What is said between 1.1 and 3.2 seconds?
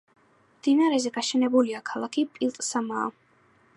გაშენებულია ქალაქი პილტსამაა.